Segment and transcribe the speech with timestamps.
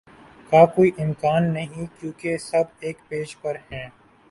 [0.51, 3.87] کا کوئی امکان نہیں کیونکہ سب ایک پیج پر ہیں